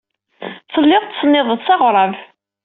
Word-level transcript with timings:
Telliḍ 0.73 1.03
tettsennideḍ 1.05 1.59
s 1.65 1.67
aɣrab. 1.73 2.13